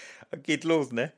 [0.42, 1.12] Geht los, ne?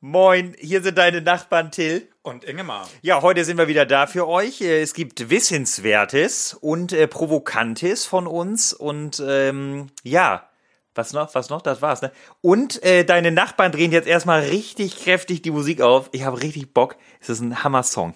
[0.00, 2.08] Moin, hier sind deine Nachbarn Till.
[2.22, 2.88] Und Ingemar.
[3.02, 4.60] Ja, heute sind wir wieder da für euch.
[4.60, 10.48] Äh, Es gibt Wissenswertes und äh, Provokantes von uns und ähm, ja,
[10.94, 11.34] was noch?
[11.34, 11.62] Was noch?
[11.62, 12.12] Das war's, ne?
[12.40, 16.08] Und äh, deine Nachbarn drehen jetzt erstmal richtig kräftig die Musik auf.
[16.12, 16.96] Ich habe richtig Bock.
[17.20, 18.14] Es ist ein Hammer-Song.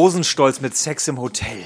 [0.00, 1.62] Rosenstolz mit Sex im Hotel.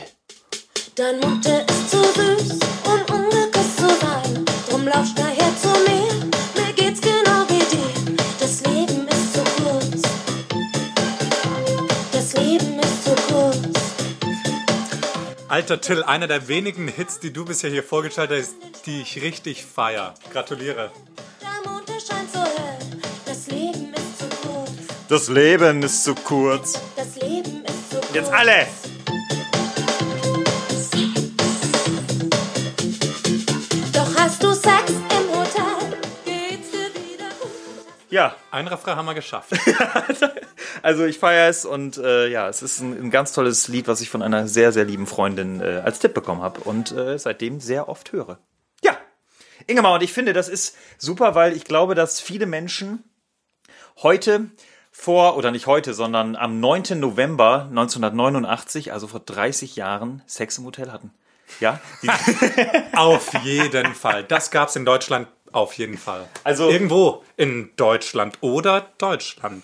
[0.97, 4.45] Dein Mund, der ist zu süß, um ungeküsst zu sein.
[4.69, 8.17] Drum lauscht daher zu mir, mir geht's genau wie dir.
[8.41, 10.03] Das Leben ist zu kurz.
[12.11, 13.79] Das Leben ist zu kurz.
[15.47, 19.65] Alter Till, einer der wenigen Hits, die du bisher hier vorgestellt hast, die ich richtig
[19.65, 20.13] feier.
[20.33, 20.91] Gratuliere.
[21.41, 23.01] Der Mond, der scheint so hell.
[23.27, 24.71] Das Leben ist zu kurz.
[25.09, 26.81] Das Leben ist zu kurz.
[28.15, 28.69] Jetzt alle!
[33.93, 37.51] Doch hast du Sex im Hotel, geht's dir wieder gut.
[38.11, 39.51] Ja, Ein Refrain haben wir geschafft.
[40.83, 44.01] also ich feiere es und äh, ja, es ist ein, ein ganz tolles Lied, was
[44.01, 47.59] ich von einer sehr, sehr lieben Freundin äh, als Tipp bekommen habe und äh, seitdem
[47.59, 48.39] sehr oft höre.
[48.85, 48.97] Ja,
[49.67, 53.03] Ingemar, und ich finde, das ist super, weil ich glaube, dass viele Menschen
[54.05, 54.51] heute
[54.97, 56.99] vor, oder nicht heute, sondern am 9.
[57.01, 61.11] November 1989, also vor 30 Jahren, Sex im Hotel hatten.
[61.59, 61.81] Ja,
[62.95, 64.23] auf jeden Fall.
[64.25, 66.27] Das gab's in Deutschland auf jeden Fall.
[66.43, 69.63] Also- Irgendwo in Deutschland oder Deutschland.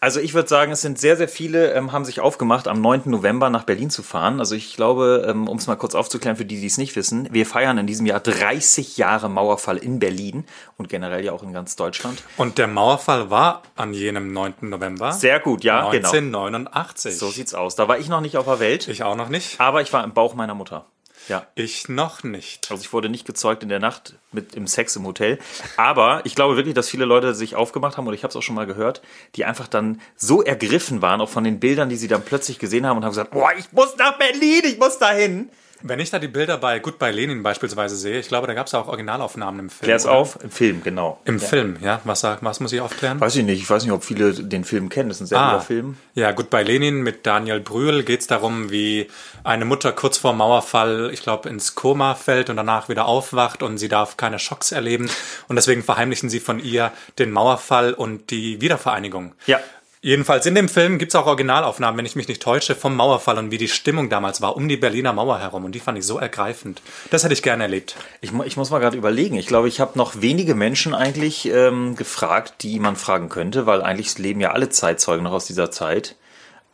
[0.00, 3.02] Also ich würde sagen, es sind sehr, sehr viele, ähm, haben sich aufgemacht, am 9.
[3.10, 4.38] November nach Berlin zu fahren.
[4.38, 7.28] Also ich glaube, ähm, um es mal kurz aufzuklären für die, die es nicht wissen,
[7.32, 10.44] wir feiern in diesem Jahr 30 Jahre Mauerfall in Berlin
[10.76, 12.22] und generell ja auch in ganz Deutschland.
[12.36, 14.54] Und der Mauerfall war an jenem 9.
[14.60, 16.08] November Sehr gut, ja, genau.
[16.08, 17.18] 1989.
[17.18, 17.74] So sieht's aus.
[17.74, 19.60] Da war ich noch nicht auf der Welt, ich auch noch nicht.
[19.60, 20.86] aber ich war im Bauch meiner Mutter.
[21.28, 21.46] Ja.
[21.54, 22.70] Ich noch nicht.
[22.70, 25.38] Also ich wurde nicht gezeugt in der Nacht mit im Sex im Hotel.
[25.76, 28.42] Aber ich glaube wirklich, dass viele Leute sich aufgemacht haben, oder ich habe es auch
[28.42, 29.02] schon mal gehört,
[29.36, 32.86] die einfach dann so ergriffen waren, auch von den Bildern, die sie dann plötzlich gesehen
[32.86, 35.50] haben und haben gesagt, boah, ich muss nach Berlin, ich muss dahin.
[35.82, 38.74] Wenn ich da die Bilder bei Goodbye Lenin beispielsweise sehe, ich glaube, da gab es
[38.74, 39.86] auch Originalaufnahmen im Film.
[39.86, 40.14] Klär's oder?
[40.14, 41.20] auf, im Film, genau.
[41.24, 42.00] Im Film, ja.
[42.04, 43.20] Was, was muss ich aufklären?
[43.20, 45.38] Weiß ich nicht, ich weiß nicht, ob viele den Film kennen, das ist ein sehr
[45.38, 45.96] guter Film.
[46.14, 49.08] Ja, Goodbye Lenin mit Daniel Brühl geht es darum, wie
[49.44, 53.78] eine Mutter kurz vor Mauerfall, ich glaube, ins Koma fällt und danach wieder aufwacht und
[53.78, 55.08] sie darf keine Schocks erleben.
[55.46, 59.34] Und deswegen verheimlichen sie von ihr den Mauerfall und die Wiedervereinigung.
[59.46, 59.60] Ja.
[60.00, 63.38] Jedenfalls in dem Film gibt es auch Originalaufnahmen, wenn ich mich nicht täusche, vom Mauerfall
[63.38, 65.64] und wie die Stimmung damals war, um die Berliner Mauer herum.
[65.64, 66.82] Und die fand ich so ergreifend.
[67.10, 67.96] Das hätte ich gerne erlebt.
[68.20, 69.36] Ich, ich muss mal gerade überlegen.
[69.36, 73.82] Ich glaube, ich habe noch wenige Menschen eigentlich ähm, gefragt, die man fragen könnte, weil
[73.82, 76.14] eigentlich leben ja alle Zeitzeugen noch aus dieser Zeit.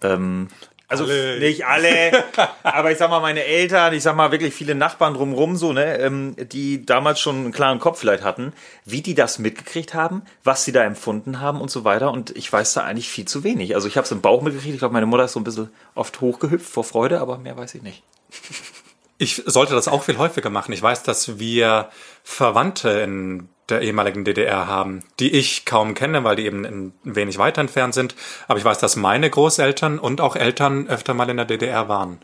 [0.02, 0.48] Ähm,
[0.86, 1.38] also Alle.
[1.40, 2.24] nicht alle,
[2.62, 5.98] aber ich sag mal meine Eltern, ich sag mal wirklich viele Nachbarn drumrum so, ne,
[5.98, 8.52] ähm, die damals schon einen klaren Kopf vielleicht hatten,
[8.84, 12.12] wie die das mitgekriegt haben, was sie da empfunden haben und so weiter.
[12.12, 13.74] Und ich weiß da eigentlich viel zu wenig.
[13.74, 14.74] Also ich habe es im Bauch mitgekriegt.
[14.74, 17.74] Ich glaube, meine Mutter ist so ein bisschen oft hochgehüpft vor Freude, aber mehr weiß
[17.74, 18.02] ich nicht.
[19.16, 20.72] Ich sollte das auch viel häufiger machen.
[20.72, 21.88] Ich weiß, dass wir
[22.22, 27.38] Verwandte in der ehemaligen DDR haben, die ich kaum kenne, weil die eben ein wenig
[27.38, 28.14] weiter entfernt sind.
[28.48, 32.19] Aber ich weiß, dass meine Großeltern und auch Eltern öfter mal in der DDR waren.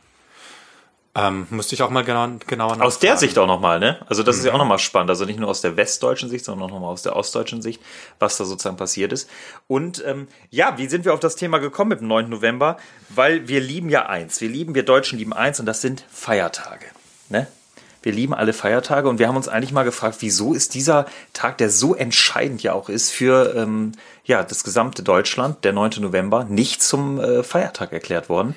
[1.12, 2.86] Ähm, musste ich auch mal genau, genauer nachfragen.
[2.86, 3.98] Aus der Sicht auch nochmal, ne?
[4.08, 5.10] Also das ist ja auch nochmal spannend.
[5.10, 7.82] Also nicht nur aus der westdeutschen Sicht, sondern auch nochmal aus der ostdeutschen Sicht,
[8.20, 9.28] was da sozusagen passiert ist.
[9.66, 12.28] Und ähm, ja, wie sind wir auf das Thema gekommen mit dem 9.
[12.28, 12.76] November?
[13.08, 14.40] Weil wir lieben ja eins.
[14.40, 16.86] Wir lieben, wir Deutschen lieben eins und das sind Feiertage.
[17.28, 17.48] Ne?
[18.02, 21.58] Wir lieben alle Feiertage und wir haben uns eigentlich mal gefragt, wieso ist dieser Tag,
[21.58, 23.92] der so entscheidend ja auch ist für ähm,
[24.24, 25.94] ja, das gesamte Deutschland, der 9.
[25.98, 28.54] November, nicht zum äh, Feiertag erklärt worden.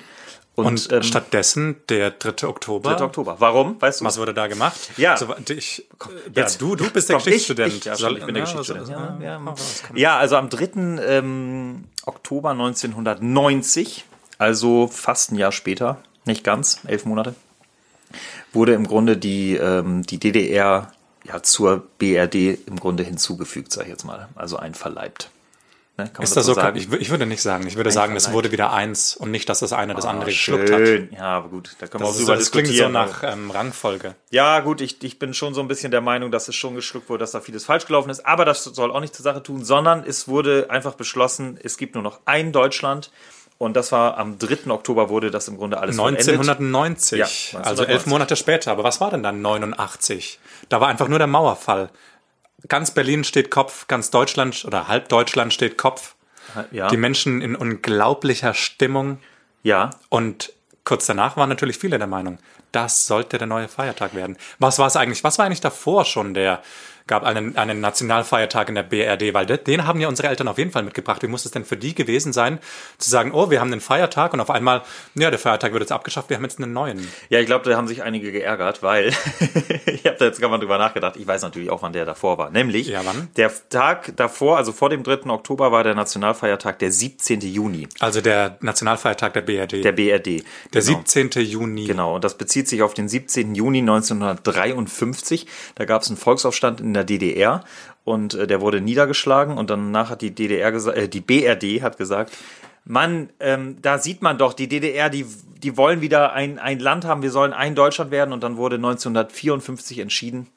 [0.56, 2.46] Und ähm, stattdessen der 3.
[2.46, 2.94] Oktober.
[2.94, 3.04] 3.
[3.04, 3.36] Oktober.
[3.40, 3.80] Warum?
[3.80, 4.04] Weißt du?
[4.04, 4.78] Was wurde da gemacht?
[4.96, 5.16] Ja.
[5.16, 5.84] So, ich,
[6.32, 7.72] Jetzt- ja, du, du bist der Komm, Geschichtsstudent.
[7.72, 8.88] Ich, ich, ja, Soll- ich bin der ja, Geschichtsstudent.
[8.88, 9.40] Ja, ja.
[9.44, 9.96] komm.
[9.96, 10.68] ja, also am 3.
[11.06, 14.04] Ähm, Oktober 1990,
[14.38, 17.34] also fast ein Jahr später, nicht ganz, elf Monate,
[18.52, 20.92] wurde im Grunde die, ähm, die DDR
[21.24, 24.28] ja, zur BRD im Grunde hinzugefügt, sag ich jetzt mal.
[24.36, 25.30] Also einverleibt.
[25.96, 26.60] Ne, Ist das so so?
[26.60, 26.76] sagen?
[26.76, 27.68] Ich, ich würde nicht sagen.
[27.68, 30.30] Ich würde sagen, es wurde wieder eins und nicht, dass das eine das andere Ah,
[30.30, 30.80] geschluckt hat.
[30.80, 31.08] schön.
[31.12, 34.16] Ja, aber gut, da können wir auch Das, drüber das klingt so nach ähm, Rangfolge.
[34.30, 37.08] Ja, gut, ich, ich bin schon so ein bisschen der Meinung, dass es schon geschluckt
[37.08, 38.26] wurde, dass da vieles falsch gelaufen ist.
[38.26, 41.94] Aber das soll auch nicht zur Sache tun, sondern es wurde einfach beschlossen, es gibt
[41.94, 43.12] nur noch ein Deutschland.
[43.56, 44.72] Und das war am 3.
[44.72, 46.28] Oktober wurde das im Grunde alles vollendet.
[46.28, 47.88] 1990, Ja, also 1990.
[47.94, 48.72] elf Monate später.
[48.72, 50.40] Aber was war denn dann 89?
[50.70, 51.88] Da war einfach nur der Mauerfall.
[52.68, 56.14] Ganz Berlin steht Kopf, ganz Deutschland oder halb Deutschland steht Kopf.
[56.70, 56.88] Ja.
[56.88, 59.18] Die Menschen in unglaublicher Stimmung.
[59.62, 60.52] Ja, Und
[60.84, 62.38] kurz danach waren natürlich viele der Meinung,
[62.70, 64.36] das sollte der neue Feiertag werden.
[64.58, 65.24] Was war es eigentlich?
[65.24, 66.62] Was war eigentlich davor schon der?
[67.06, 70.56] Gab einen, einen Nationalfeiertag in der BRD, weil de- den haben ja unsere Eltern auf
[70.56, 71.22] jeden Fall mitgebracht.
[71.22, 72.58] Wie muss es denn für die gewesen sein,
[72.96, 74.80] zu sagen, oh, wir haben einen Feiertag und auf einmal,
[75.14, 77.06] ja, der Feiertag wird jetzt abgeschafft, wir haben jetzt einen neuen.
[77.28, 79.08] Ja, ich glaube, da haben sich einige geärgert, weil
[79.86, 81.16] ich habe da jetzt gar mal drüber nachgedacht.
[81.16, 82.48] Ich weiß natürlich auch, wann der davor war.
[82.50, 83.02] Nämlich Ja,
[83.36, 85.28] der Tag davor, also vor dem 3.
[85.28, 87.40] Oktober, war der Nationalfeiertag der 17.
[87.42, 89.84] Juni Also der Nationalfeiertag der BRD.
[89.84, 90.26] der BRD.
[90.72, 91.02] der Genau.
[91.04, 91.30] 17.
[91.42, 91.84] Juni.
[91.84, 93.54] Genau, und das bezieht sich auf den 17.
[93.54, 95.46] Juni 1953.
[95.74, 97.64] Da gab es einen Volksaufstand in der DDR
[98.04, 101.98] und äh, der wurde niedergeschlagen und danach hat die DDR gesagt, äh, die BRD hat
[101.98, 102.32] gesagt,
[102.84, 105.26] Mann, ähm, da sieht man doch, die DDR, die,
[105.62, 108.76] die wollen wieder ein, ein Land haben, wir sollen ein Deutschland werden und dann wurde
[108.76, 110.48] 1954 entschieden,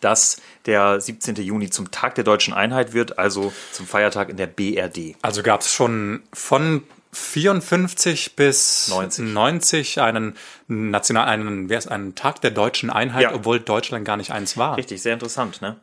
[0.00, 1.36] dass der 17.
[1.36, 5.16] Juni zum Tag der deutschen Einheit wird, also zum Feiertag in der BRD.
[5.20, 9.26] Also gab es schon von 54 bis 90.
[9.32, 10.34] 90 einen
[10.66, 13.34] national einen wer ist einen Tag der deutschen Einheit, Ja.
[13.34, 14.78] obwohl Deutschland gar nicht eins war.
[14.78, 15.76] Richtig, sehr interessant, ne?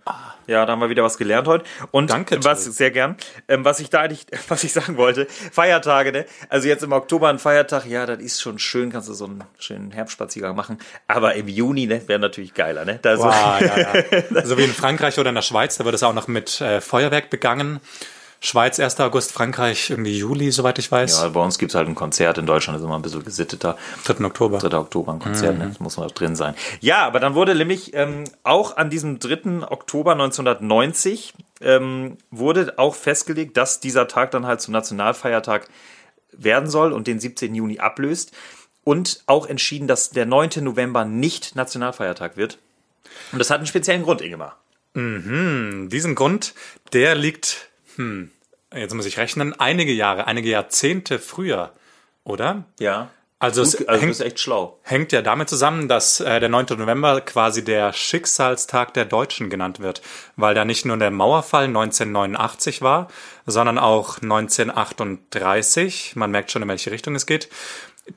[0.48, 1.64] Ja, da haben wir wieder was gelernt heute.
[1.92, 2.72] Und Danke, was Till.
[2.72, 3.16] sehr gern.
[3.48, 6.26] Ähm, was ich da eigentlich, was ich sagen wollte, Feiertage, ne?
[6.50, 9.44] Also jetzt im Oktober ein Feiertag, ja, das ist schon schön, kannst du so einen
[9.60, 10.80] schönen Herbstspaziergang machen.
[11.08, 12.98] Aber im Juni, ne, wäre natürlich geiler, ne?
[13.04, 14.44] Da so, Wow, ja, ja.
[14.46, 16.82] So wie in Frankreich oder in der Schweiz, da wird es auch noch mit äh,
[16.82, 17.80] Feuerwerk begangen.
[18.42, 19.00] Schweiz 1.
[19.02, 21.22] August, Frankreich irgendwie Juli, soweit ich weiß.
[21.22, 22.38] ja, bei uns gibt's halt ein Konzert.
[22.38, 23.78] In Deutschland ist immer ein bisschen gesitteter.
[24.06, 24.24] 3.
[24.26, 24.60] Oktober.
[24.60, 24.78] 3.
[24.78, 25.68] Oktober ein Konzert, ne?
[25.68, 26.56] das muss man drin sein.
[26.80, 29.68] Ja, aber dann wurde nämlich ähm, auch an diesem 3.
[29.70, 35.68] Oktober 1990 ähm, wurde auch festgelegt, dass dieser Tag dann halt zum Nationalfeiertag
[36.32, 37.54] werden soll und den 17.
[37.54, 38.32] Juni ablöst.
[38.86, 40.52] Und auch entschieden, dass der 9.
[40.62, 42.58] November nicht Nationalfeiertag wird.
[43.32, 44.58] Und das hat einen speziellen Grund, Ingemar.
[44.96, 46.54] Diesen Grund,
[46.94, 48.32] der liegt, hm,
[48.74, 51.74] jetzt muss ich rechnen, einige Jahre, einige Jahrzehnte früher,
[52.24, 52.66] oder?
[52.80, 53.10] Ja.
[53.42, 54.78] Also es also hängt, echt schlau.
[54.84, 56.66] hängt ja damit zusammen, dass äh, der 9.
[56.78, 60.02] November quasi der Schicksalstag der Deutschen genannt wird,
[60.36, 63.08] weil da nicht nur der Mauerfall 1989 war,
[63.46, 67.48] sondern auch 1938, man merkt schon, in welche Richtung es geht,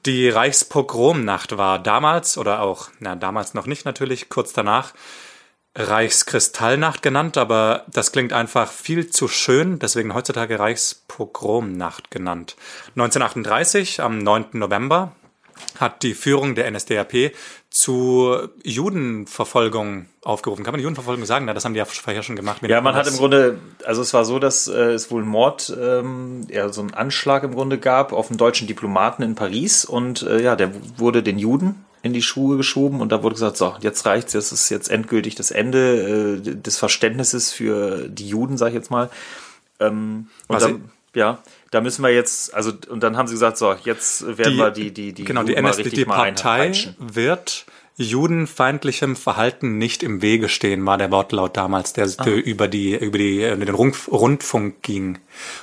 [0.06, 4.92] die Reichspogromnacht war damals oder auch, na damals noch nicht natürlich, kurz danach
[5.74, 12.56] Reichskristallnacht genannt, aber das klingt einfach viel zu schön, deswegen heutzutage Reichspogromnacht genannt.
[12.94, 14.46] 1938, am 9.
[14.52, 15.12] November,
[15.78, 17.32] hat die Führung der NSDAP
[17.70, 20.64] zu Judenverfolgung aufgerufen.
[20.64, 21.46] Kann man Judenverfolgung sagen?
[21.46, 22.62] Na, das haben die ja vorher schon gemacht.
[22.62, 25.74] Ja, man hat im Grunde, also es war so, dass äh, es wohl einen Mord,
[25.80, 30.22] ähm, ja, so einen Anschlag im Grunde gab auf einen deutschen Diplomaten in Paris und
[30.22, 33.76] äh, ja, der wurde den Juden in die Schuhe geschoben und da wurde gesagt, so,
[33.80, 38.68] jetzt reicht's, das ist jetzt endgültig das Ende äh, des Verständnisses für die Juden, sag
[38.68, 39.08] ich jetzt mal.
[39.78, 41.38] Ähm, und dann, ja,
[41.70, 44.92] da müssen wir jetzt, also und dann haben sie gesagt, so, jetzt werden wir die,
[44.92, 47.66] die, die genau, die Juden mal NSDAP-Partei wird
[47.96, 52.26] judenfeindlichem Verhalten nicht im Wege stehen, war der Wortlaut damals, der Ah.
[52.26, 55.18] über die über die äh, den Rundf Rundfunk ging.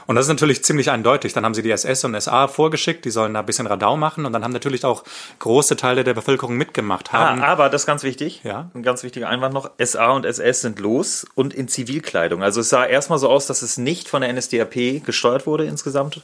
[0.07, 1.33] Und das ist natürlich ziemlich eindeutig.
[1.33, 4.25] Dann haben sie die SS und SA vorgeschickt, die sollen da ein bisschen Radau machen
[4.25, 5.03] und dann haben natürlich auch
[5.39, 7.11] große Teile der Bevölkerung mitgemacht.
[7.13, 8.41] Haben Ah, aber das ist ganz wichtig.
[8.43, 8.69] Ja.
[8.73, 9.71] Ein ganz wichtiger Einwand noch.
[9.83, 12.43] SA und SS sind los und in Zivilkleidung.
[12.43, 16.21] Also es sah erstmal so aus, dass es nicht von der NSDAP gesteuert wurde insgesamt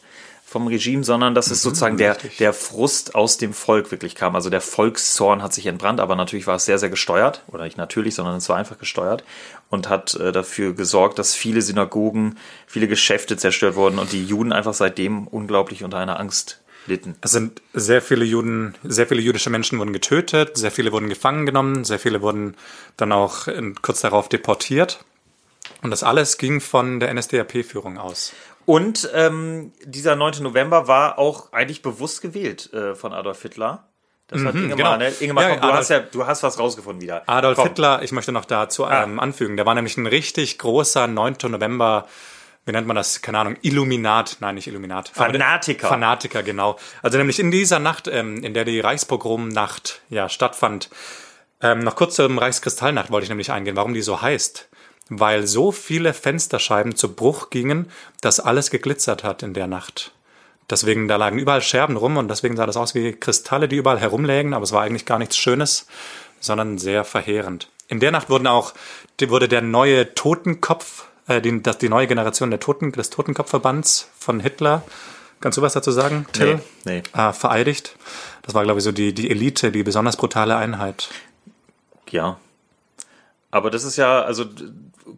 [0.55, 4.35] vom Regime, sondern dass es sozusagen der, der Frust aus dem Volk wirklich kam.
[4.35, 7.43] Also der Volkszorn hat sich entbrannt, aber natürlich war es sehr, sehr gesteuert.
[7.47, 9.25] Oder nicht natürlich, sondern es war einfach gesteuert
[9.69, 14.53] und hat äh, dafür gesorgt, dass viele Synagogen, viele Geschäfte zerstört wurden und die Juden
[14.53, 17.15] einfach seitdem unglaublich unter einer Angst litten.
[17.19, 21.45] Es sind sehr viele Juden, sehr viele jüdische Menschen wurden getötet, sehr viele wurden gefangen
[21.45, 22.55] genommen, sehr viele wurden
[22.95, 25.03] dann auch in, kurz darauf deportiert.
[25.81, 28.31] Und das alles ging von der NSDAP-Führung aus.
[28.65, 30.41] Und ähm, dieser 9.
[30.41, 33.87] November war auch eigentlich bewusst gewählt äh, von Adolf Hitler.
[34.27, 34.97] Das hat Ingemar, genau.
[34.97, 35.13] ne?
[35.19, 37.21] Ingemar, Ja, komm, du, Adolf- hast ja, du hast was rausgefunden wieder.
[37.27, 37.67] Adolf komm.
[37.67, 41.35] Hitler, ich möchte noch dazu ähm, anfügen, der war nämlich ein richtig großer 9.
[41.49, 42.07] November,
[42.65, 43.21] wie nennt man das?
[43.21, 45.09] Keine Ahnung, Illuminat, nein, nicht Illuminat.
[45.09, 45.87] Fanatiker.
[45.87, 46.77] Fanatiker, genau.
[47.03, 50.89] Also nämlich in dieser Nacht, ähm, in der die Reichspogromnacht ja stattfand,
[51.61, 54.69] ähm, noch kurz zur Reichskristallnacht wollte ich nämlich eingehen, warum die so heißt.
[55.09, 60.11] Weil so viele Fensterscheiben zu Bruch gingen, dass alles geglitzert hat in der Nacht.
[60.69, 63.99] Deswegen, da lagen überall Scherben rum und deswegen sah das aus wie Kristalle, die überall
[63.99, 65.85] herumlägen, aber es war eigentlich gar nichts Schönes,
[66.39, 67.69] sondern sehr verheerend.
[67.87, 68.73] In der Nacht wurden auch,
[69.27, 74.39] wurde der neue Totenkopf, äh, die, das, die neue Generation der Toten, des Totenkopfverbands von
[74.39, 74.81] Hitler,
[75.39, 76.59] kannst du was dazu sagen, Till?
[76.83, 77.21] Nee, nee.
[77.21, 77.95] Äh, vereidigt.
[78.41, 81.09] Das war, glaube ich, so die, die Elite, die besonders brutale Einheit.
[82.09, 82.39] Ja.
[83.51, 84.45] Aber das ist ja, also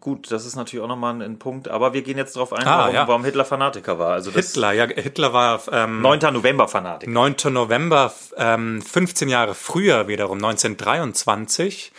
[0.00, 1.68] gut, das ist natürlich auch nochmal ein, ein Punkt.
[1.68, 3.08] Aber wir gehen jetzt darauf ein, Ah, warum, ja.
[3.08, 4.12] warum Hitler Fanatiker war.
[4.12, 6.32] Also Hitler, ja, Hitler war ähm, 9.
[6.32, 7.10] November Fanatiker.
[7.10, 7.36] 9.
[7.50, 11.92] November, ähm, 15 Jahre früher wiederum, 1923,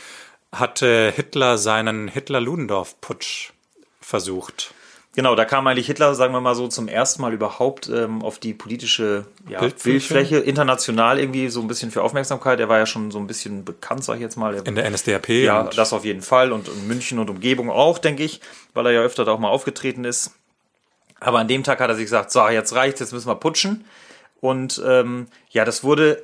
[0.51, 3.51] hatte Hitler seinen Hitler-Ludendorff-Putsch
[4.01, 4.73] versucht.
[5.15, 8.37] Genau, da kam eigentlich Hitler, sagen wir mal so, zum ersten Mal überhaupt ähm, auf
[8.37, 10.37] die politische ja, Bildfläche?
[10.37, 12.59] International irgendwie so ein bisschen für Aufmerksamkeit.
[12.59, 14.55] Er war ja schon so ein bisschen bekannt, sag ich jetzt mal.
[14.65, 15.29] In der NSDAP.
[15.29, 18.39] ja, das auf jeden Fall und, und München und Umgebung auch, denke ich,
[18.75, 20.35] weil er ja öfter da auch mal aufgetreten ist.
[21.19, 23.85] Aber an dem Tag hat er sich gesagt, so, jetzt reicht's, jetzt müssen wir putschen.
[24.41, 26.23] Und ähm, ja, das wurde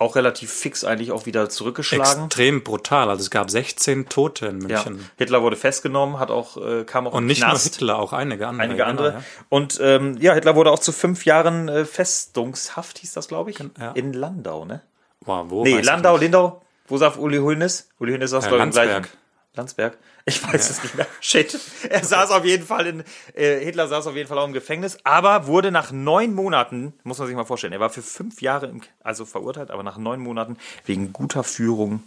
[0.00, 2.24] auch relativ fix eigentlich auch wieder zurückgeschlagen.
[2.24, 3.10] extrem brutal.
[3.10, 4.82] Also es gab 16 Tote in Ja.
[4.84, 5.10] München.
[5.18, 7.66] Hitler wurde festgenommen, hat auch, äh, kam auch Und nicht Knast.
[7.66, 8.62] nur Hitler, auch einige andere.
[8.64, 9.12] einige genau, andere.
[9.12, 9.22] ja.
[9.50, 13.58] Und ähm, ja, Hitler wurde auch zu fünf Jahren äh, Festungshaft, hieß das, glaube ich,
[13.78, 13.92] ja.
[13.92, 14.80] in Landau, ne?
[15.26, 16.16] Wow, wo Nee, Landau.
[16.16, 16.62] Lindau.
[16.88, 17.88] Wo sagt Uli Hoeneß?
[18.00, 19.06] Uli Hoeneß saß, Ja, glaube ich, im gleichen-
[19.54, 19.98] Landsberg.
[20.26, 21.06] Ich weiß es nicht mehr.
[21.20, 21.58] Shit.
[21.88, 23.04] Er saß auf jeden Fall in,
[23.34, 27.18] äh, Hitler saß auf jeden Fall auch im Gefängnis, aber wurde nach neun Monaten, muss
[27.18, 30.20] man sich mal vorstellen, er war für fünf Jahre im, also verurteilt, aber nach neun
[30.20, 32.02] Monaten wegen guter Führung,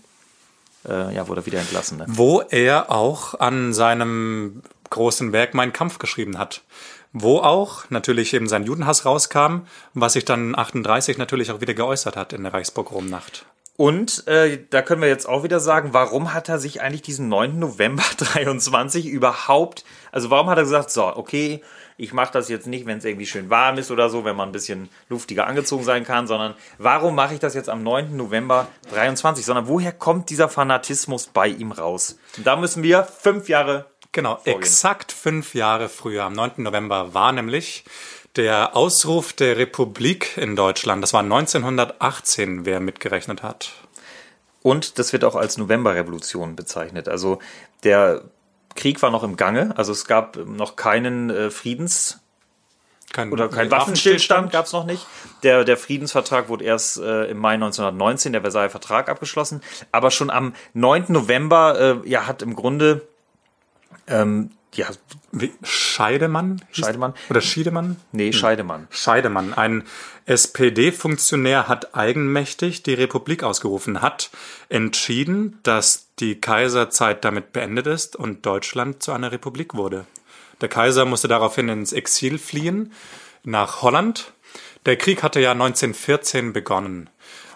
[0.87, 1.97] äh, ja, wurde er wieder entlassen.
[1.97, 2.05] Ne?
[2.07, 6.61] Wo er auch an seinem großen Werk Mein Kampf geschrieben hat.
[7.11, 12.15] Wo auch natürlich eben sein Judenhass rauskam, was sich dann 38 natürlich auch wieder geäußert
[12.15, 13.45] hat in der Reichspogromnacht.
[13.75, 17.27] Und äh, da können wir jetzt auch wieder sagen, warum hat er sich eigentlich diesen
[17.27, 17.57] 9.
[17.57, 21.63] November 23 überhaupt, also warum hat er gesagt, so, okay,
[21.97, 24.49] ich mache das jetzt nicht, wenn es irgendwie schön warm ist oder so, wenn man
[24.49, 28.15] ein bisschen luftiger angezogen sein kann, sondern warum mache ich das jetzt am 9.
[28.15, 32.17] November 23, sondern woher kommt dieser Fanatismus bei ihm raus?
[32.37, 34.57] Und da müssen wir fünf Jahre Genau, vorgehen.
[34.59, 36.51] exakt fünf Jahre früher, am 9.
[36.57, 37.83] November, war nämlich
[38.35, 41.03] der Ausruf der Republik in Deutschland.
[41.03, 43.71] Das war 1918, wer mitgerechnet hat.
[44.61, 47.07] Und das wird auch als Novemberrevolution bezeichnet.
[47.09, 47.39] Also
[47.83, 48.23] der
[48.75, 52.19] Krieg war noch im Gange, also es gab noch keinen äh, Friedens,
[53.11, 55.05] Kein, oder kein Waffenstillstand gab es noch nicht.
[55.43, 59.61] Der, der Friedensvertrag wurde erst äh, im Mai 1919, der Versailler Vertrag, abgeschlossen.
[59.91, 61.05] Aber schon am 9.
[61.09, 63.07] November äh, ja, hat im Grunde
[64.07, 64.87] ähm, ja,
[65.31, 66.61] Wie, Scheidemann?
[66.71, 67.13] Scheidemann?
[67.29, 67.97] Oder Schiedemann?
[68.11, 68.87] nee, Scheidemann.
[68.89, 69.83] Scheidemann, ein
[70.25, 74.31] SPD-Funktionär hat eigenmächtig die Republik ausgerufen, hat
[74.69, 80.05] entschieden, dass die Kaiserzeit damit beendet ist und Deutschland zu einer Republik wurde.
[80.61, 82.93] Der Kaiser musste daraufhin ins Exil fliehen
[83.43, 84.33] nach Holland.
[84.85, 87.09] Der Krieg hatte ja 1914 begonnen.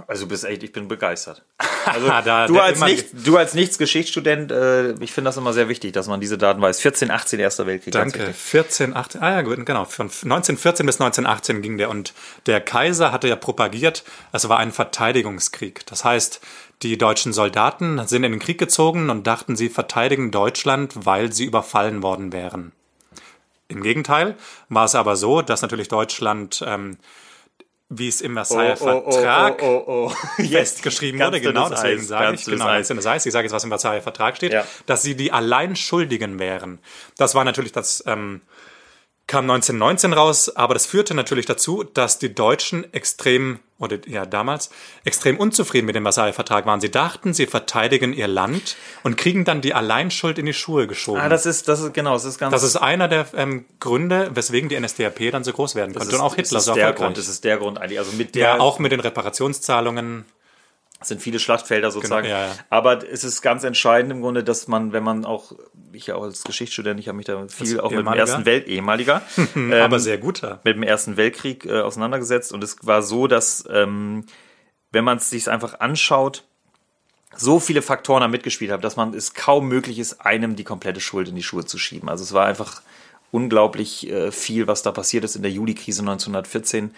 [0.08, 1.44] Also du bist echt, ich bin begeistert.
[1.88, 5.70] Also Da- du, als immer- nicht, du als Nichts-Geschichtsstudent, äh, ich finde das immer sehr
[5.70, 6.82] wichtig, dass man diese Daten weiß.
[6.82, 7.94] 14, 18, Erster Weltkrieg.
[7.94, 8.20] Danke.
[8.20, 8.36] wichtig.
[8.36, 9.86] 14, 18, ah ja, gut, genau.
[9.86, 12.14] Von 1914 bis 1918 ging der und
[12.46, 14.04] der Kaiser hatte ja propagiert,
[14.34, 15.86] es war ein Verteidigungskrieg.
[15.86, 16.42] Das heißt,
[16.84, 21.46] die deutschen Soldaten sind in den Krieg gezogen und dachten, sie verteidigen Deutschland, weil sie
[21.46, 22.74] überfallen worden wären.
[23.68, 24.36] Im Gegenteil
[24.70, 26.98] war es aber so, dass natürlich Deutschland, ähm,
[27.90, 30.42] wie es im Versailler Vertrag oh, oh, oh.
[30.42, 33.26] Jetzt geschrieben ganz wurde, genau, deswegen Eis, sage ich, genau, ganz dünnes Eis.
[33.26, 34.66] Ich sage jetzt, was im Versailler Vertrag steht, Ja.
[34.86, 36.80] dass sie die allein Schuldigen wären.
[37.18, 38.42] Das war natürlich das, ähm,
[39.28, 44.70] kam 1919 raus, aber das führte natürlich dazu, dass die Deutschen extrem, oder ja damals,
[45.04, 46.80] extrem unzufrieden mit dem Versailler Vertrag waren.
[46.80, 51.20] Sie dachten, sie verteidigen ihr Land und kriegen dann die Alleinschuld in die Schuhe geschoben.
[51.20, 52.54] Ah, das ist, das ist, genau, das ist ganz.
[52.54, 56.08] das ist einer der ähm, Gründe, weswegen die NSDAP dann so groß werden konnte.
[56.08, 56.94] ist, und auch Hitler so ist der.
[56.94, 58.00] Grund, das ist der Grund eigentlich.
[58.00, 60.26] Also mit der ja, auch mit den Reparationszahlungen.
[61.02, 62.26] Sind viele Schlachtfelder sozusagen.
[62.28, 62.56] Genau, ja, ja.
[62.70, 65.54] Aber es ist ganz entscheidend im Grunde, dass man, wenn man auch,
[65.94, 68.22] ich ja auch als Geschichtsstudent, ich habe mich da viel auch mit dem ehemaliger?
[68.22, 69.22] Ersten Welt, ehemaliger,
[69.56, 70.60] ähm, aber sehr guter.
[70.64, 72.52] mit dem Ersten Weltkrieg äh, auseinandergesetzt.
[72.52, 74.26] Und es war so, dass, ähm,
[74.92, 76.44] wenn man es sich einfach anschaut,
[77.36, 81.00] so viele Faktoren da mitgespielt haben, dass man es kaum möglich ist, einem die komplette
[81.00, 82.10] Schuld in die Schuhe zu schieben.
[82.10, 82.82] Also es war einfach
[83.32, 86.96] unglaublich äh, viel, was da passiert ist in der Juli-Krise 1914,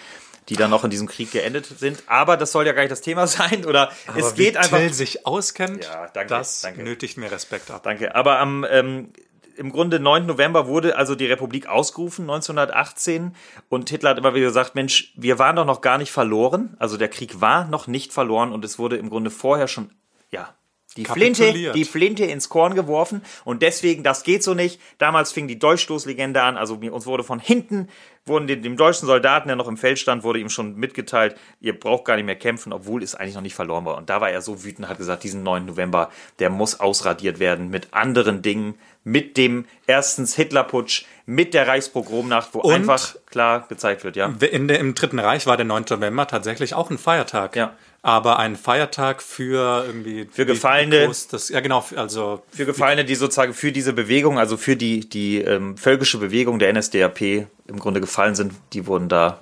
[0.50, 2.04] die dann noch in diesem Krieg geendet sind.
[2.08, 3.66] Aber das soll ja gar nicht das Thema sein.
[3.66, 4.78] Oder es Aber geht wie einfach.
[4.78, 6.84] Till sich auskennt, Ja, danke, das danke.
[6.84, 7.84] nötigt mir Respekt ab.
[7.84, 8.16] Danke.
[8.16, 9.14] Aber am ähm,
[9.58, 10.26] im Grunde 9.
[10.26, 13.36] November wurde also die Republik ausgerufen, 1918.
[13.68, 16.78] Und Hitler hat immer wieder gesagt, Mensch, wir waren doch noch gar nicht verloren.
[16.80, 19.92] Also der Krieg war noch nicht verloren und es wurde im Grunde vorher schon,
[20.32, 20.54] ja,
[21.00, 23.22] die Flinte, die Flinte ins Korn geworfen.
[23.46, 24.80] Und deswegen, das geht so nicht.
[24.98, 26.58] Damals fing die Dolchstoßlegende an.
[26.58, 27.88] Also uns wurde von hinten,
[28.26, 31.78] wurden dem, dem deutschen Soldaten, der noch im Feld stand, wurde ihm schon mitgeteilt, ihr
[31.78, 33.98] braucht gar nicht mehr kämpfen, obwohl es eigentlich noch nicht verloren war.
[33.98, 35.66] Und da war er so wütend, hat gesagt, diesen 9.
[35.66, 42.54] November, der muss ausradiert werden mit anderen Dingen, mit dem erstens Hitlerputsch, mit der Reichspogromnacht,
[42.54, 44.34] wo Und- einfach klar gezeigt wird, ja.
[44.52, 45.86] In der, Im Dritten Reich war der 9.
[45.90, 47.56] November tatsächlich auch ein Feiertag.
[47.56, 47.74] Ja.
[48.02, 50.28] Aber ein Feiertag für irgendwie.
[50.32, 51.06] Für Gefallene.
[51.06, 51.86] groß Das, ja, genau.
[51.96, 56.60] Also Für Gefallene, die sozusagen für diese Bewegung, also für die, die ähm, völkische Bewegung
[56.60, 59.42] der NSDAP im Grunde gefallen sind, die wurden da,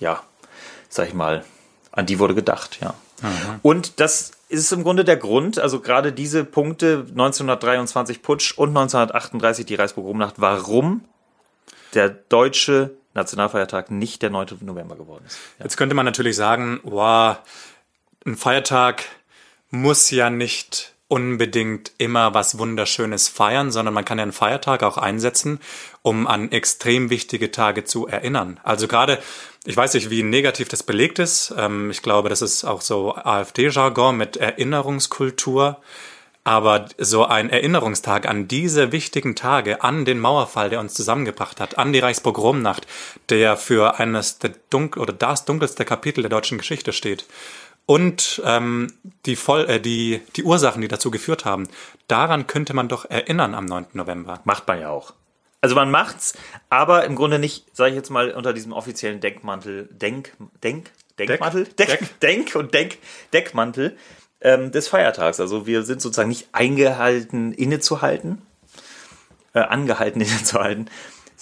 [0.00, 0.22] ja,
[0.88, 1.44] sag ich mal,
[1.92, 2.94] an die wurde gedacht, ja.
[3.62, 9.64] Und das ist im Grunde der Grund, also gerade diese Punkte 1923 Putsch und 1938
[9.64, 11.04] die Reichspogromnacht, warum
[11.94, 14.58] der deutsche Nationalfeiertag nicht der 9.
[14.62, 15.38] November geworden ist.
[15.58, 15.64] Ja.
[15.64, 17.36] Jetzt könnte man natürlich sagen, wow,
[18.24, 19.04] ein Feiertag
[19.70, 24.96] muss ja nicht unbedingt immer was Wunderschönes feiern, sondern man kann ja einen Feiertag auch
[24.96, 25.60] einsetzen,
[26.00, 28.58] um an extrem wichtige Tage zu erinnern.
[28.62, 29.18] Also gerade,
[29.66, 31.52] ich weiß nicht, wie negativ das belegt ist.
[31.58, 35.82] Ähm, ich glaube, das ist auch so AfD-Jargon mit Erinnerungskultur.
[36.44, 41.78] Aber so ein Erinnerungstag an diese wichtigen Tage, an den Mauerfall, der uns zusammengebracht hat,
[41.78, 42.86] an die Reichspogromnacht,
[43.28, 47.26] der für eines der dunkel oder das dunkelste Kapitel der deutschen Geschichte steht,
[47.86, 48.92] und ähm,
[49.26, 51.68] die, Voll äh, die, die Ursachen, die dazu geführt haben,
[52.08, 53.86] daran könnte man doch erinnern am 9.
[53.92, 54.40] November.
[54.44, 55.14] Macht man ja auch.
[55.60, 56.34] Also man macht's,
[56.70, 61.64] aber im Grunde nicht, sage ich jetzt mal, unter diesem offiziellen Denkmantel, Denk, Denk, Denkmantel,
[61.64, 62.20] Deck, Deck.
[62.20, 62.98] Denk und Denk,
[63.32, 63.96] Deckmantel
[64.40, 65.38] ähm, des Feiertags.
[65.38, 68.42] Also wir sind sozusagen nicht eingehalten, innezuhalten,
[69.54, 70.90] äh, angehalten, innezuhalten,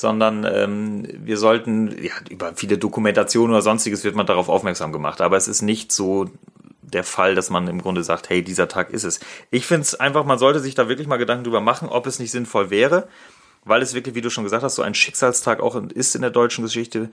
[0.00, 5.20] sondern ähm, wir sollten, ja, über viele Dokumentationen oder sonstiges wird man darauf aufmerksam gemacht,
[5.20, 6.30] aber es ist nicht so
[6.80, 9.20] der Fall, dass man im Grunde sagt, hey, dieser Tag ist es.
[9.50, 12.18] Ich finde es einfach, man sollte sich da wirklich mal Gedanken drüber machen, ob es
[12.18, 13.08] nicht sinnvoll wäre,
[13.64, 16.30] weil es wirklich, wie du schon gesagt hast, so ein Schicksalstag auch ist in der
[16.30, 17.10] deutschen Geschichte.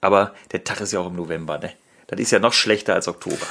[0.00, 1.72] Aber der Tag ist ja auch im November, ne?
[2.08, 3.46] Das ist ja noch schlechter als Oktober.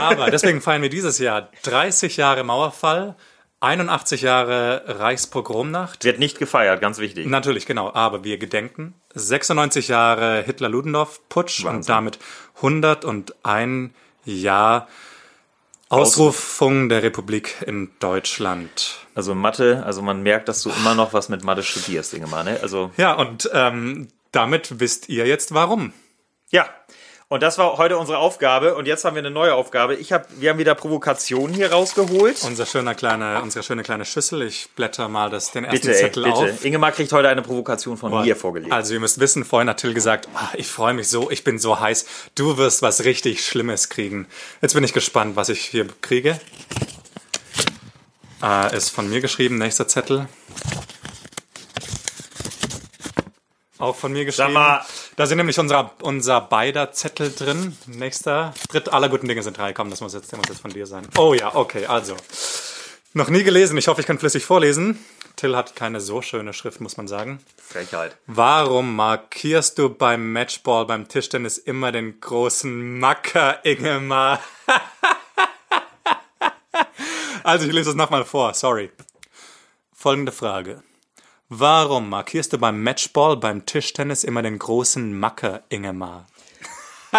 [0.00, 3.16] Aber deswegen feiern wir dieses Jahr 30 Jahre Mauerfall,
[3.60, 6.04] 81 Jahre Reichspogromnacht.
[6.04, 7.26] Wird nicht gefeiert, ganz wichtig.
[7.26, 7.92] Natürlich, genau.
[7.92, 12.18] Aber wir gedenken 96 Jahre Hitler-Ludendorff-Putsch und damit
[12.56, 13.90] 101
[14.24, 14.88] Jahr
[15.90, 18.98] Ausrufung der Republik in Deutschland.
[19.14, 22.60] Also Mathe, also man merkt, dass du immer noch was mit Mathe studierst, Ingemar, ne?
[22.62, 25.92] Also, Ja, und ähm, damit wisst ihr jetzt warum.
[26.50, 26.68] ja.
[27.32, 28.74] Und das war heute unsere Aufgabe.
[28.74, 29.94] Und jetzt haben wir eine neue Aufgabe.
[29.94, 32.42] Ich hab, wir haben wieder Provokationen hier rausgeholt.
[32.42, 34.42] Unser schöner kleine, unsere schöne kleine Schüssel.
[34.42, 36.34] Ich blätter mal das, den ersten Bitte, ey, Zettel bitte.
[36.36, 36.64] auf.
[36.64, 38.72] Ingemar kriegt heute eine Provokation von mir vorgelegt.
[38.72, 41.60] Also ihr müsst wissen, vorhin hat Till gesagt, "Ah, ich freue mich so, ich bin
[41.60, 44.26] so heiß, du wirst was richtig Schlimmes kriegen.
[44.60, 46.40] Jetzt bin ich gespannt, was ich hier kriege.
[48.42, 50.26] Äh, ist von mir geschrieben, nächster Zettel.
[53.78, 54.52] Auch von mir geschrieben.
[54.52, 54.84] mal.
[55.20, 57.76] Da sind nämlich unser, unser beider Zettel drin.
[57.86, 59.74] Nächster, dritt aller guten Dinge sind drei.
[59.74, 61.06] Komm, das muss jetzt, der muss jetzt von dir sein.
[61.18, 62.16] Oh ja, okay, also.
[63.12, 63.76] Noch nie gelesen.
[63.76, 64.98] Ich hoffe, ich kann flüssig vorlesen.
[65.36, 67.38] Till hat keine so schöne Schrift, muss man sagen.
[67.58, 68.16] Frechheit.
[68.28, 74.40] Warum markierst du beim Matchball, beim Tischtennis immer den großen Macker, Ingemar?
[77.44, 78.90] also, ich lese es nochmal vor, sorry.
[79.92, 80.82] Folgende Frage.
[81.52, 86.26] Warum markierst du beim Matchball, beim Tischtennis immer den großen Macker, Ingemar?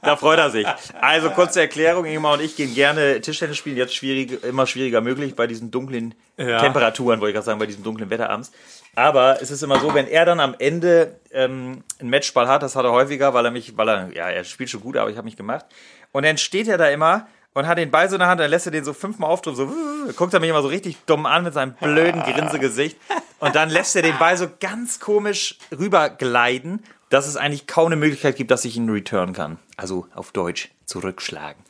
[0.00, 0.66] Da freut er sich.
[1.00, 5.34] Also kurze Erklärung, Ingemar und ich gehen gerne Tischtennis spielen, jetzt schwierig, immer schwieriger möglich
[5.34, 6.58] bei diesen dunklen Ja.
[6.58, 8.50] Temperaturen, wollte ich gerade sagen, bei diesem dunklen Wetter abends.
[8.94, 12.76] Aber es ist immer so, wenn er dann am Ende ähm, einen Matchball hat, das
[12.76, 15.16] hat er häufiger, weil er mich, weil er, ja, er spielt schon gut, aber ich
[15.16, 15.66] habe mich gemacht.
[16.12, 18.50] Und dann steht er da immer und hat den Ball so in der Hand, dann
[18.50, 21.44] lässt er den so fünfmal aufdrücken, so guckt er mich immer so richtig dumm an
[21.44, 22.98] mit seinem blöden Grinsegesicht.
[23.38, 27.96] Und dann lässt er den Ball so ganz komisch rübergleiten, dass es eigentlich kaum eine
[27.96, 29.58] Möglichkeit gibt, dass ich ihn return kann.
[29.76, 31.62] Also auf Deutsch zurückschlagen.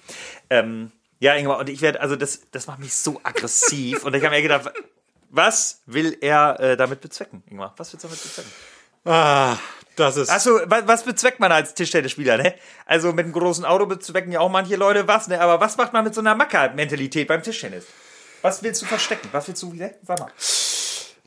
[0.51, 4.05] Ähm, ja, Ingmar, und ich werde, also das, das macht mich so aggressiv.
[4.05, 4.73] und ich habe mir gedacht,
[5.31, 7.75] was will er äh, damit bezwecken, Ingmar?
[7.77, 8.51] Was willst du damit bezwecken?
[9.05, 9.57] Ah,
[9.97, 10.29] das ist.
[10.29, 12.55] Achso, was, was bezweckt man als Tischtennisspieler, ne?
[12.87, 15.41] Also mit einem großen Auto bezwecken ja auch manche Leute was, ne?
[15.41, 17.87] Aber was macht man mit so einer Macker-Mentalität beim Tischtennis?
[18.43, 19.29] Was willst du verstecken?
[19.33, 19.91] Was willst du wieder?
[20.03, 20.31] Sag mal.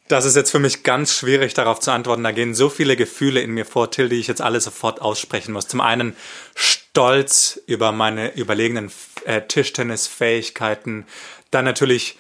[0.08, 2.24] Das ist jetzt für mich ganz schwierig darauf zu antworten.
[2.24, 5.52] Da gehen so viele Gefühle in mir vor, Till, die ich jetzt alle sofort aussprechen
[5.52, 5.68] muss.
[5.68, 6.16] Zum einen
[6.56, 8.90] Stolz über meine überlegenen
[9.26, 11.06] äh, Tischtennisfähigkeiten.
[11.52, 12.18] Dann natürlich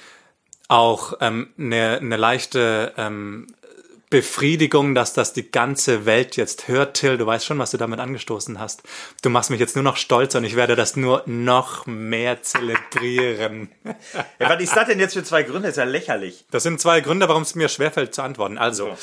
[0.68, 3.48] auch ähm, eine, eine leichte ähm,
[4.10, 7.17] Befriedigung, dass das die ganze Welt jetzt hört, Till.
[7.17, 8.84] Du weißt schon, was du damit angestoßen hast.
[9.22, 13.70] Du machst mich jetzt nur noch stolz und ich werde das nur noch mehr zelebrieren.
[14.39, 15.70] Ja, was ist das denn jetzt für zwei Gründe?
[15.70, 16.46] ist ja lächerlich.
[16.52, 18.58] Das sind zwei Gründe, warum es mir schwerfällt zu antworten.
[18.58, 18.96] Also,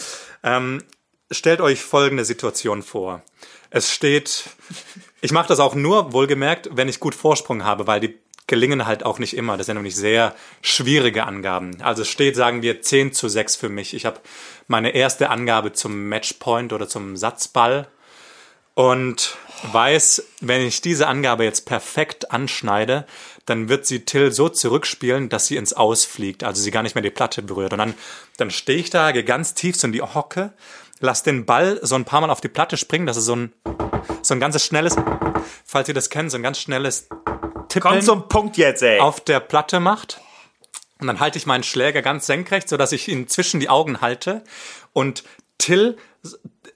[0.42, 0.82] ähm,
[1.30, 3.22] stellt euch folgende Situation vor.
[3.70, 4.44] Es steht,
[5.20, 9.04] ich mache das auch nur, wohlgemerkt, wenn ich gut Vorsprung habe, weil die gelingen halt
[9.04, 9.56] auch nicht immer.
[9.56, 11.80] Das sind nämlich sehr schwierige Angaben.
[11.82, 13.94] Also es steht, sagen wir, 10 zu 6 für mich.
[13.94, 14.20] Ich habe
[14.68, 17.88] meine erste Angabe zum Matchpoint oder zum Satzball
[18.74, 19.36] und
[19.72, 23.06] weiß, wenn ich diese Angabe jetzt perfekt anschneide,
[23.46, 27.02] dann wird sie Till so zurückspielen, dass sie ins Ausfliegt, also sie gar nicht mehr
[27.02, 27.72] die Platte berührt.
[27.72, 27.94] Und dann,
[28.36, 30.52] dann stehe ich da, gehe ganz tief so in die Hocke,
[31.00, 33.52] lass den Ball so ein paar Mal auf die Platte springen, das ist so ein,
[34.22, 34.96] so ein ganzes schnelles,
[35.64, 37.08] falls ihr das kennt, so ein ganz schnelles
[37.74, 39.00] Tippeln Komm zum Punkt jetzt, ey.
[39.00, 40.20] auf der Platte macht.
[41.00, 44.44] Und dann halte ich meinen Schläger ganz senkrecht, sodass ich ihn zwischen die Augen halte.
[44.92, 45.24] Und
[45.58, 45.96] Till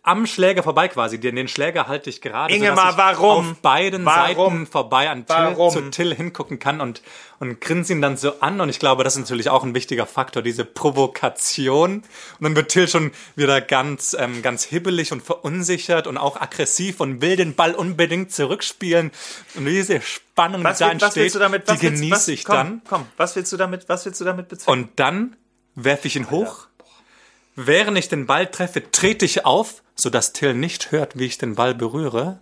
[0.02, 3.50] am Schläger vorbei quasi, den, den Schläger halte ich gerade, Ingemar, sodass ich warum?
[3.50, 4.52] auf beiden Warum?
[4.52, 5.70] Seiten vorbei an Till, Warum?
[5.70, 7.02] zu Till hingucken kann und,
[7.40, 8.60] und grinse ihn dann so an.
[8.60, 11.96] Und ich glaube, das ist natürlich auch ein wichtiger Faktor, diese Provokation.
[11.96, 12.04] Und
[12.40, 17.20] dann wird Till schon wieder ganz, ähm, ganz hibbelig und verunsichert und auch aggressiv und
[17.20, 19.10] will den Ball unbedingt zurückspielen.
[19.56, 21.70] Und diese Spannung, was, die da will, was willst entsteht, du damit?
[21.70, 22.82] Die genieße ich komm, dann.
[22.88, 23.88] Komm, was willst du damit?
[23.88, 24.72] Was willst du damit bezwecken?
[24.72, 25.36] Und dann
[25.74, 26.67] werfe ich ihn hoch.
[27.60, 31.56] Während ich den Ball treffe, trete ich auf, sodass Till nicht hört, wie ich den
[31.56, 32.38] Ball berühre.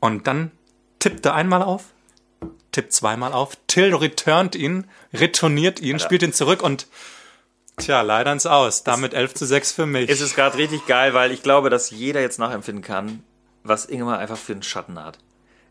[0.00, 0.52] Und dann
[1.00, 1.84] tippt er einmal auf,
[2.72, 3.58] tippt zweimal auf.
[3.66, 6.86] Till returnt ihn, retourniert ihn, spielt ihn zurück und
[7.76, 8.84] tja, leider ins Aus.
[8.84, 10.08] Damit 11 zu 6 für mich.
[10.08, 13.22] es ist gerade richtig geil, weil ich glaube, dass jeder jetzt nachempfinden kann,
[13.64, 15.18] was Ingemar einfach für einen Schatten hat.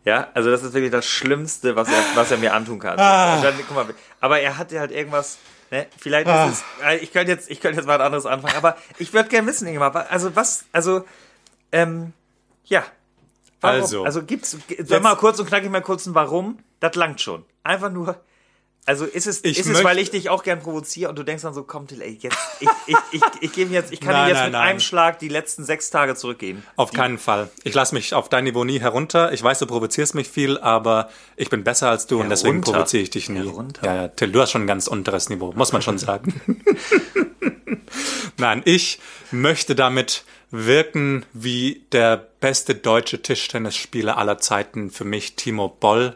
[0.06, 3.00] Ja, also das ist wirklich das Schlimmste, was er, was er mir antun kann.
[3.00, 3.42] Ah.
[3.42, 3.88] Dann, guck mal,
[4.22, 5.40] aber er hatte halt irgendwas,
[5.72, 5.88] ne?
[5.98, 8.78] Vielleicht ist es, äh, ich könnte jetzt, ich könnte jetzt mal ein anderes anfangen, aber
[8.98, 11.06] ich würde gerne wissen, Ingemar, also was, also,
[11.72, 12.14] ähm,
[12.66, 12.84] ja.
[13.60, 13.82] Warum?
[13.82, 14.04] Also.
[14.04, 17.44] also gibt's, sag mal kurz und knackig mal kurz ein Warum, das langt schon.
[17.64, 18.20] Einfach nur,
[18.88, 21.44] also ist es, Ich ist es, weil ich dich auch gern provoziere und du denkst
[21.44, 24.28] dann so, komm Till, ey, jetzt, ich, ich, ich, ich gebe jetzt, ich kann Nein,
[24.28, 24.70] dir jetzt nein, mit nein.
[24.70, 26.64] einem Schlag die letzten sechs Tage zurückgeben.
[26.78, 27.50] Auf keinen Fall.
[27.66, 29.34] Ich lasse mich auf dein Niveau nie herunter.
[29.34, 32.72] Ich weiß, du provozierst mich viel, aber ich bin besser als du und deswegen Herunter?
[32.72, 33.40] provoziere ich dich nie.
[33.40, 33.86] Herunter?
[33.86, 36.42] Ja, ja, Till, du hast schon ein ganz unteres Niveau, muss man schon sagen.
[38.38, 39.00] Nein, ich
[39.32, 46.16] möchte damit wirken wie der beste deutsche Tischtennisspieler aller Zeiten für mich, Timo Boll.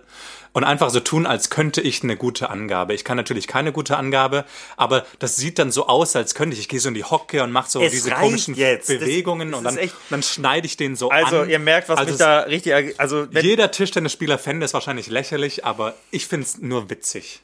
[0.53, 2.93] Und einfach so tun, als könnte ich eine gute Angabe.
[2.93, 4.43] Ich kann natürlich keine gute Angabe,
[4.75, 6.59] aber das sieht dann so aus, als könnte ich.
[6.59, 8.89] Ich gehe so in die Hocke und mache so Es diese komischen jetzt.
[8.89, 11.49] Das- Bewegungen das und dann, echt- dann schneide ich den so Also, an.
[11.49, 15.95] ihr merkt, was Also mich da richtig, also, Jeder Tischtennisspieler fände es wahrscheinlich lächerlich, aber
[16.11, 17.39] ich finde es nur witzig.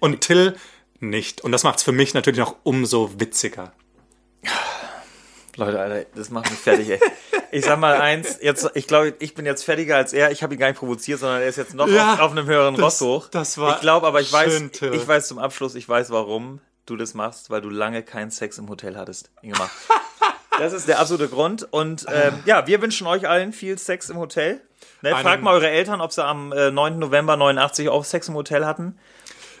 [0.00, 0.56] Und Till
[0.98, 1.42] nicht.
[1.42, 3.72] Und das macht es für mich natürlich noch umso witziger.
[5.56, 7.00] Leute, Alter, das macht mich fertig, ey.
[7.50, 10.30] Ich sag mal eins, jetzt, ich glaube, ich bin jetzt fertiger als er.
[10.30, 12.46] Ich habe ihn gar nicht provoziert, sondern er ist jetzt noch Ja, auf, auf einem
[12.46, 13.28] höheren das- Ross hoch.
[13.28, 16.60] das war Ich glaube, aber ich weiß, schön, ich weiß zum Abschluss, ich weiß, warum
[16.86, 19.70] du das machst, weil du lange keinen Sex im Hotel hattest, Ingemar.
[20.58, 21.66] Das ist der absolute Grund.
[21.72, 24.60] Und ähm, ja, wir wünschen euch allen viel Sex im Hotel.
[25.00, 26.98] Ne, fragt mal eure Eltern, ob sie am äh, 9.
[26.98, 28.98] November 89 auch Sex im Hotel hatten.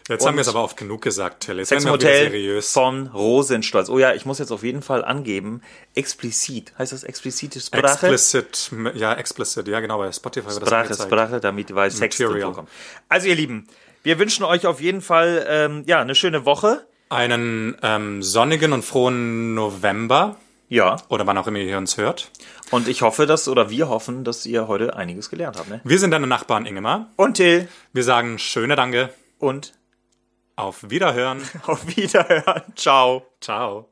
[0.08, 1.58] Jetzt haben wir es aber oft genug gesagt, Till.
[1.58, 2.72] Jetzt Sex werden wir Hotel seriös.
[2.72, 3.88] von Rosenstolz.
[3.88, 5.62] Oh ja, ich muss jetzt auf jeden Fall angeben,
[5.94, 6.72] explizit.
[6.78, 8.08] Heißt das explizite Sprache?
[8.08, 11.08] Explicit, ja, explicit, ja genau, bei Spotify wird das Sprache, angezeigt.
[11.10, 12.68] Sprache, damit weil Sex vorkommt.
[13.08, 13.66] Also ihr Lieben,
[14.02, 16.84] wir wünschen euch auf jeden Fall ähm, ja eine schöne Woche.
[17.08, 20.36] Einen ähm, sonnigen und frohen November
[20.68, 20.96] Ja.
[21.08, 22.30] oder wann auch immer ihr uns hört.
[22.70, 25.68] Und ich hoffe, dass oder wir hoffen, dass ihr heute einiges gelernt habt.
[25.68, 25.80] Ne?
[25.84, 27.10] Wir sind deine Nachbarn, Ingemar.
[27.16, 29.10] Und Till Wir sagen schöne Danke.
[29.38, 29.74] und
[30.56, 31.42] Auf Wiederhören.
[31.66, 32.62] auf Wiederhören.
[32.76, 33.26] Ciao.
[33.40, 33.91] Ciao.